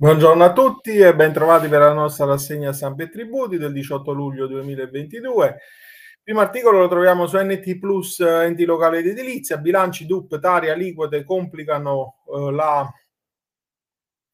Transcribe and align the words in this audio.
Buongiorno 0.00 0.44
a 0.44 0.52
tutti 0.52 0.96
e 0.96 1.12
bentrovati 1.12 1.66
per 1.66 1.80
la 1.80 1.92
nostra 1.92 2.24
rassegna 2.24 2.72
stampa 2.72 3.02
e 3.02 3.08
tributi 3.08 3.58
del 3.58 3.72
18 3.72 4.12
luglio 4.12 4.46
2022. 4.46 5.58
Primo 6.22 6.38
articolo 6.38 6.78
lo 6.78 6.86
troviamo 6.86 7.26
su 7.26 7.36
NT 7.36 7.80
Plus 7.80 8.20
enti 8.20 8.64
locali 8.64 8.98
ed 8.98 9.08
edilizia, 9.08 9.56
bilanci 9.56 10.06
DUP, 10.06 10.38
tari, 10.38 10.70
aliquote 10.70 11.24
complicano 11.24 12.18
eh, 12.32 12.52
la, 12.52 12.88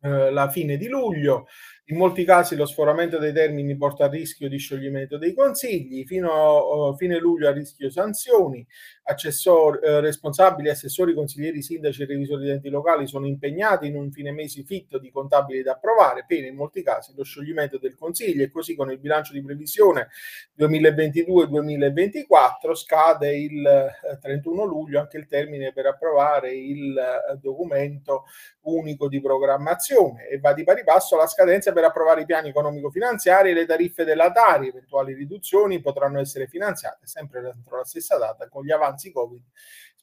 eh, 0.00 0.30
la 0.30 0.48
fine 0.48 0.78
di 0.78 0.88
luglio. 0.88 1.46
In 1.90 1.96
molti 1.96 2.24
casi 2.24 2.54
lo 2.54 2.66
sforamento 2.66 3.18
dei 3.18 3.32
termini 3.32 3.76
porta 3.76 4.04
a 4.04 4.08
rischio 4.08 4.48
di 4.48 4.58
scioglimento 4.58 5.18
dei 5.18 5.34
consigli, 5.34 6.04
fino 6.04 6.30
a 6.30 6.90
uh, 6.90 6.96
fine 6.96 7.18
luglio 7.18 7.48
a 7.48 7.52
rischio 7.52 7.90
sanzioni, 7.90 8.64
accessori, 9.10 9.80
eh, 9.82 10.00
responsabili, 10.00 10.68
assessori, 10.68 11.14
consiglieri, 11.14 11.62
sindaci 11.62 12.02
e 12.02 12.06
revisori 12.06 12.44
di 12.44 12.50
enti 12.50 12.68
locali 12.68 13.08
sono 13.08 13.26
impegnati 13.26 13.88
in 13.88 13.96
un 13.96 14.12
fine 14.12 14.30
mesi 14.30 14.62
fitto 14.62 14.98
di 14.98 15.10
contabili 15.10 15.62
da 15.62 15.72
approvare, 15.72 16.24
pena 16.26 16.46
in 16.46 16.54
molti 16.54 16.82
casi 16.82 17.14
lo 17.16 17.24
scioglimento 17.24 17.78
del 17.78 17.96
consiglio 17.96 18.44
e 18.44 18.50
così 18.50 18.76
con 18.76 18.90
il 18.90 18.98
bilancio 18.98 19.32
di 19.32 19.42
previsione 19.42 20.08
2022-2024 20.58 22.74
scade 22.74 23.34
il 23.36 23.90
31 24.20 24.62
eh, 24.62 24.66
luglio 24.66 25.00
anche 25.00 25.16
il 25.18 25.26
termine 25.26 25.72
per 25.72 25.86
approvare 25.86 26.54
il 26.54 26.96
eh, 26.96 27.36
documento 27.40 28.26
unico 28.62 29.08
di 29.08 29.20
programmazione 29.20 30.28
e 30.28 30.38
va 30.38 30.52
di 30.52 30.62
pari 30.62 30.84
passo 30.84 31.16
la 31.16 31.26
scadenza 31.26 31.72
per 31.72 31.79
per 31.80 31.88
approvare 31.88 32.22
i 32.22 32.26
piani 32.26 32.50
economico-finanziari 32.50 33.50
e 33.50 33.54
le 33.54 33.66
tariffe 33.66 34.04
della 34.04 34.30
Tari. 34.30 34.68
Eventuali 34.68 35.14
riduzioni 35.14 35.80
potranno 35.80 36.20
essere 36.20 36.46
finanziate 36.46 37.06
sempre 37.06 37.38
entro 37.38 37.78
la 37.78 37.84
stessa 37.84 38.18
data 38.18 38.48
con 38.48 38.64
gli 38.64 38.70
avanzi 38.70 39.10
Covid 39.10 39.42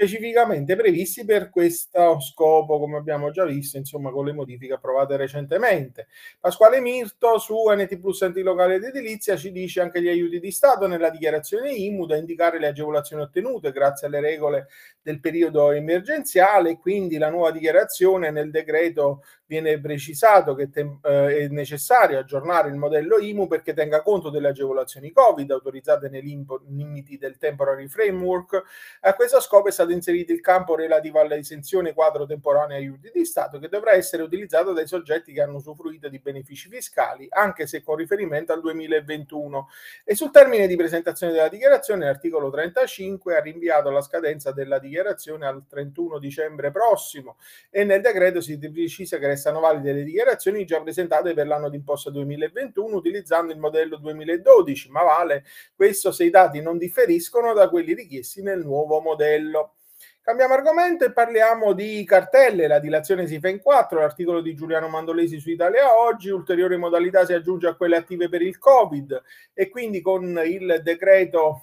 specificamente 0.00 0.76
previsti 0.76 1.26
per 1.26 1.50
questo 1.50 2.18
scopo, 2.20 2.78
come 2.78 2.96
abbiamo 2.96 3.30
già 3.30 3.44
visto, 3.44 3.76
insomma, 3.76 4.10
con 4.10 4.24
le 4.24 4.32
modifiche 4.32 4.72
approvate 4.72 5.18
recentemente. 5.18 6.08
Pasquale 6.40 6.80
Mirto 6.80 7.36
su 7.38 7.54
NT 7.68 7.98
Plus 7.98 8.22
Enti 8.22 8.40
Locali 8.40 8.76
ed 8.76 8.84
Edilizia 8.84 9.36
ci 9.36 9.52
dice 9.52 9.82
anche 9.82 10.00
gli 10.00 10.08
aiuti 10.08 10.40
di 10.40 10.50
Stato 10.50 10.86
nella 10.86 11.10
dichiarazione 11.10 11.72
IMU 11.72 12.06
da 12.06 12.16
indicare 12.16 12.58
le 12.58 12.68
agevolazioni 12.68 13.22
ottenute 13.22 13.72
grazie 13.72 14.06
alle 14.06 14.20
regole 14.20 14.68
del 15.02 15.20
periodo 15.20 15.70
emergenziale, 15.70 16.78
quindi 16.78 17.18
la 17.18 17.28
nuova 17.28 17.50
dichiarazione 17.50 18.30
nel 18.30 18.50
decreto 18.50 19.22
viene 19.44 19.80
precisato 19.80 20.54
che 20.54 20.70
eh, 20.72 21.36
è 21.36 21.48
necessario 21.48 22.20
aggiornare 22.20 22.68
il 22.68 22.76
modello 22.76 23.18
IMU 23.18 23.48
perché 23.48 23.74
tenga 23.74 24.00
conto 24.00 24.30
delle 24.30 24.48
agevolazioni 24.48 25.10
Covid 25.10 25.50
autorizzate 25.50 26.08
nei 26.08 26.22
limiti 26.22 27.18
del 27.18 27.36
temporary 27.36 27.88
framework. 27.88 28.62
A 29.00 29.14
questo 29.14 29.40
scopo 29.40 29.66
è 29.66 29.72
stato 29.72 29.89
stato 29.90 29.92
inserito 29.92 30.32
il 30.32 30.40
campo 30.40 30.76
relativo 30.76 31.20
alla 31.20 31.34
esenzione 31.34 31.92
quadro 31.92 32.24
temporanea 32.24 32.76
aiuti 32.76 33.10
di 33.12 33.24
Stato 33.24 33.58
che 33.58 33.68
dovrà 33.68 33.92
essere 33.92 34.22
utilizzato 34.22 34.72
dai 34.72 34.86
soggetti 34.86 35.32
che 35.32 35.42
hanno 35.42 35.56
usufruito 35.56 36.08
di 36.08 36.18
benefici 36.18 36.68
fiscali, 36.68 37.26
anche 37.30 37.66
se 37.66 37.82
con 37.82 37.96
riferimento 37.96 38.52
al 38.52 38.60
2021. 38.60 39.68
E 40.04 40.14
sul 40.14 40.30
termine 40.30 40.66
di 40.66 40.76
presentazione 40.76 41.32
della 41.32 41.48
dichiarazione, 41.48 42.04
l'articolo 42.04 42.50
35 42.50 43.36
ha 43.36 43.40
rinviato 43.40 43.90
la 43.90 44.00
scadenza 44.00 44.52
della 44.52 44.78
dichiarazione 44.78 45.46
al 45.46 45.64
31 45.68 46.18
dicembre 46.18 46.70
prossimo 46.70 47.36
e 47.70 47.84
nel 47.84 48.00
decreto 48.00 48.40
si 48.40 48.58
precisa 48.58 49.18
che 49.18 49.26
restano 49.26 49.60
valide 49.60 49.92
le 49.92 50.04
dichiarazioni 50.04 50.64
già 50.64 50.80
presentate 50.80 51.34
per 51.34 51.46
l'anno 51.46 51.68
d'imposta 51.68 52.10
2021 52.10 52.96
utilizzando 52.96 53.52
il 53.52 53.58
modello 53.58 53.96
2012, 53.96 54.90
ma 54.90 55.02
vale 55.02 55.44
questo 55.74 56.12
se 56.12 56.24
i 56.24 56.30
dati 56.30 56.60
non 56.60 56.78
differiscono 56.78 57.52
da 57.52 57.68
quelli 57.68 57.94
richiesti 57.94 58.42
nel 58.42 58.60
nuovo 58.60 59.00
modello. 59.00 59.74
Cambiamo 60.22 60.52
argomento 60.52 61.06
e 61.06 61.12
parliamo 61.12 61.72
di 61.72 62.04
cartelle. 62.04 62.66
La 62.66 62.78
dilazione 62.78 63.26
si 63.26 63.40
fa 63.40 63.48
in 63.48 63.60
quattro, 63.60 64.00
l'articolo 64.00 64.42
di 64.42 64.54
Giuliano 64.54 64.86
Mandolesi 64.86 65.40
su 65.40 65.48
Italia 65.48 65.98
Oggi, 65.98 66.28
ulteriori 66.28 66.76
modalità 66.76 67.24
si 67.24 67.32
aggiunge 67.32 67.66
a 67.68 67.74
quelle 67.74 67.96
attive 67.96 68.28
per 68.28 68.42
il 68.42 68.58
Covid. 68.58 69.22
E 69.54 69.70
quindi 69.70 70.02
con 70.02 70.38
il 70.44 70.80
decreto 70.84 71.62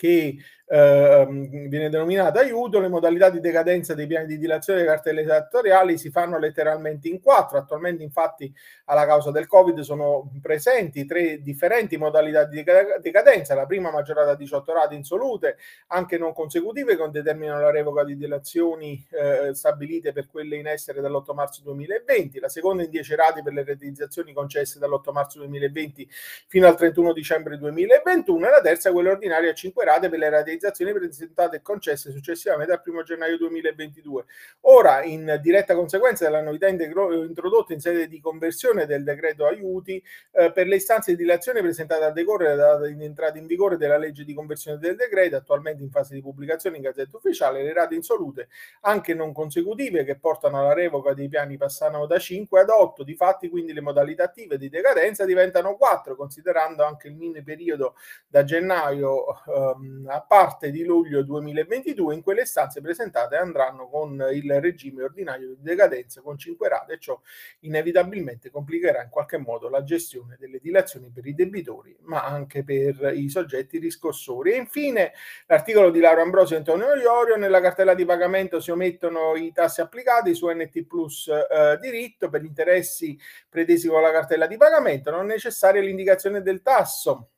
che 0.00 0.38
eh, 0.72 1.26
viene 1.28 1.90
denominata 1.90 2.40
aiuto, 2.40 2.78
le 2.78 2.88
modalità 2.88 3.28
di 3.28 3.40
decadenza 3.40 3.92
dei 3.92 4.06
piani 4.06 4.26
di 4.26 4.38
dilazione 4.38 4.78
delle 4.78 4.92
cartelle 4.92 5.20
esattoriali 5.22 5.98
si 5.98 6.10
fanno 6.10 6.38
letteralmente 6.38 7.08
in 7.08 7.20
quattro. 7.20 7.58
Attualmente, 7.58 8.02
infatti, 8.02 8.50
alla 8.86 9.04
causa 9.04 9.30
del 9.30 9.46
Covid 9.46 9.80
sono 9.80 10.30
presenti 10.40 11.04
tre 11.04 11.42
differenti 11.42 11.98
modalità 11.98 12.44
di 12.44 12.64
decadenza. 13.02 13.54
La 13.54 13.66
prima 13.66 13.90
maggiorata 13.90 14.30
a 14.30 14.36
18 14.36 14.72
rate 14.72 14.94
insolute, 14.94 15.56
anche 15.88 16.16
non 16.16 16.32
consecutive, 16.32 16.96
che 16.96 17.08
determinano 17.10 17.60
la 17.60 17.70
revoca 17.70 18.04
di 18.04 18.16
dilazioni 18.16 19.04
eh, 19.10 19.52
stabilite 19.52 20.12
per 20.12 20.28
quelle 20.28 20.56
in 20.56 20.68
essere 20.68 21.02
dall'8 21.02 21.34
marzo 21.34 21.62
2020. 21.62 22.38
La 22.38 22.48
seconda 22.48 22.84
in 22.84 22.90
10 22.90 23.14
rate 23.16 23.42
per 23.42 23.52
le 23.52 23.64
realizzazioni 23.64 24.32
concesse 24.32 24.78
dall'8 24.78 25.12
marzo 25.12 25.38
2020 25.40 26.08
fino 26.46 26.68
al 26.68 26.76
31 26.76 27.12
dicembre 27.12 27.58
2021 27.58 28.46
e 28.46 28.50
la 28.50 28.60
terza 28.60 28.92
quella 28.92 29.10
ordinaria 29.10 29.50
a 29.50 29.54
5 29.54 29.84
rate 29.84 29.89
per 29.98 30.18
le 30.18 30.28
realizzazioni 30.30 30.92
presentate 30.92 31.56
e 31.56 31.62
concesse 31.62 32.12
successivamente 32.12 32.72
al 32.72 32.82
1 32.84 33.02
gennaio 33.02 33.36
2022. 33.36 34.24
Ora, 34.62 35.02
in 35.02 35.38
diretta 35.42 35.74
conseguenza 35.74 36.24
della 36.24 36.42
novità 36.42 36.68
introdotta 36.68 37.72
in 37.72 37.80
sede 37.80 38.06
di 38.06 38.20
conversione 38.20 38.86
del 38.86 39.02
decreto 39.02 39.46
aiuti, 39.46 40.02
eh, 40.32 40.52
per 40.52 40.66
le 40.66 40.76
istanze 40.76 41.12
di 41.12 41.16
dilazione 41.16 41.60
presentate 41.60 42.04
a 42.04 42.10
decorrere 42.10 42.54
dalla 42.54 42.74
data 42.74 42.86
di 42.86 43.04
entrata 43.04 43.38
in 43.38 43.46
vigore 43.46 43.76
della 43.76 43.98
legge 43.98 44.24
di 44.24 44.34
conversione 44.34 44.78
del 44.78 44.94
decreto, 44.96 45.36
attualmente 45.36 45.82
in 45.82 45.90
fase 45.90 46.14
di 46.14 46.20
pubblicazione 46.20 46.76
in 46.76 46.82
Gazzetta 46.82 47.16
Ufficiale, 47.16 47.62
le 47.62 47.72
rate 47.72 47.94
insolute, 47.94 48.48
anche 48.82 49.14
non 49.14 49.32
consecutive, 49.32 50.04
che 50.04 50.16
portano 50.16 50.60
alla 50.60 50.74
revoca 50.74 51.14
dei 51.14 51.28
piani 51.28 51.56
passano 51.56 52.06
da 52.06 52.18
5 52.18 52.60
ad 52.60 52.68
8. 52.68 53.02
Difatti, 53.02 53.48
quindi, 53.48 53.72
le 53.72 53.80
modalità 53.80 54.24
attive 54.24 54.58
di 54.58 54.68
decadenza 54.68 55.24
diventano 55.24 55.76
4, 55.76 56.14
considerando 56.14 56.84
anche 56.84 57.08
il 57.08 57.14
mini 57.14 57.42
periodo 57.42 57.94
da 58.26 58.44
gennaio 58.44 59.42
ehm, 59.46 59.79
a 60.06 60.20
parte 60.20 60.50
parte 60.50 60.70
di 60.70 60.84
luglio 60.84 61.22
2022 61.22 62.14
in 62.14 62.22
quelle 62.22 62.44
stanze 62.44 62.80
presentate 62.80 63.36
andranno 63.36 63.88
con 63.88 64.26
il 64.32 64.60
regime 64.60 65.02
ordinario 65.04 65.54
di 65.54 65.62
decadenza 65.62 66.20
con 66.20 66.36
5 66.36 66.68
rate 66.68 66.94
e 66.94 66.98
ciò 66.98 67.18
inevitabilmente 67.60 68.50
complicherà 68.50 69.02
in 69.02 69.08
qualche 69.08 69.38
modo 69.38 69.68
la 69.68 69.82
gestione 69.82 70.36
delle 70.38 70.58
dilazioni 70.58 71.10
per 71.10 71.26
i 71.26 71.34
debitori 71.34 71.96
ma 72.02 72.24
anche 72.24 72.64
per 72.64 73.12
i 73.14 73.28
soggetti 73.28 73.78
riscossori. 73.78 74.52
E 74.52 74.56
infine 74.56 75.12
l'articolo 75.46 75.90
di 75.90 76.00
Laura 76.00 76.22
Ambrosio 76.22 76.56
e 76.56 76.58
Antonio 76.58 76.94
Iorio 76.94 77.36
nella 77.36 77.60
cartella 77.60 77.94
di 77.94 78.04
pagamento 78.04 78.60
si 78.60 78.70
omettono 78.70 79.36
i 79.36 79.52
tassi 79.52 79.80
applicati 79.80 80.34
su 80.34 80.48
NT 80.48 80.84
Plus 80.84 81.28
eh, 81.28 81.78
diritto 81.80 82.28
per 82.28 82.42
gli 82.42 82.46
interessi 82.46 83.18
pretesi 83.48 83.88
con 83.88 84.02
la 84.02 84.10
cartella 84.10 84.46
di 84.46 84.56
pagamento 84.56 85.10
non 85.10 85.24
è 85.24 85.28
necessaria 85.28 85.80
l'indicazione 85.80 86.42
del 86.42 86.60
tasso 86.60 87.30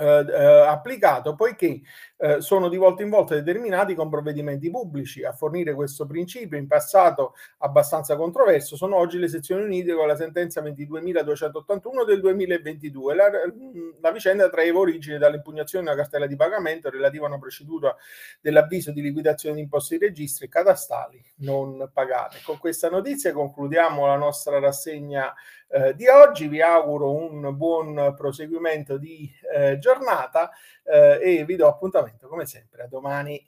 eh, 0.00 0.24
eh, 0.28 0.66
applicato 0.66 1.34
poiché 1.34 1.80
eh, 2.22 2.42
sono 2.42 2.68
di 2.68 2.76
volta 2.76 3.02
in 3.02 3.08
volta 3.08 3.34
determinati 3.34 3.94
con 3.94 4.10
provvedimenti 4.10 4.70
pubblici. 4.70 5.24
A 5.24 5.32
fornire 5.32 5.72
questo 5.72 6.06
principio 6.06 6.58
in 6.58 6.66
passato 6.66 7.34
abbastanza 7.58 8.14
controverso 8.16 8.76
sono 8.76 8.96
oggi 8.96 9.18
le 9.18 9.28
sezioni 9.28 9.62
unite 9.62 9.94
con 9.94 10.06
la 10.06 10.16
sentenza 10.16 10.60
22.281 10.60 12.04
del 12.04 12.20
2022. 12.20 13.14
La, 13.14 13.30
la 14.00 14.12
vicenda 14.12 14.50
traeva 14.50 14.80
origine 14.80 15.16
dall'impugnazione 15.16 15.84
della 15.86 15.96
cartella 15.96 16.26
di 16.26 16.36
pagamento 16.36 16.90
relativa 16.90 17.24
a 17.24 17.28
una 17.28 17.38
procedura 17.38 17.96
dell'avviso 18.40 18.92
di 18.92 19.00
liquidazione 19.00 19.54
di 19.54 19.62
imposte 19.62 19.96
di 19.96 20.04
registri 20.04 20.48
catastali 20.48 21.22
non 21.36 21.90
pagate. 21.92 22.40
Con 22.44 22.58
questa 22.58 22.90
notizia 22.90 23.32
concludiamo 23.32 24.04
la 24.06 24.16
nostra 24.16 24.58
rassegna 24.58 25.32
eh, 25.68 25.94
di 25.94 26.06
oggi. 26.08 26.48
Vi 26.48 26.60
auguro 26.60 27.14
un 27.14 27.56
buon 27.56 28.14
proseguimento 28.14 28.98
di 28.98 29.30
eh, 29.54 29.78
giornata 29.78 30.50
eh, 30.84 31.18
e 31.22 31.44
vi 31.44 31.56
do 31.56 31.66
appuntamento 31.66 32.09
come 32.28 32.46
sempre 32.46 32.82
a 32.82 32.86
domani. 32.86 33.44